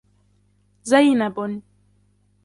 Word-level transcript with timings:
زينب 0.85 1.61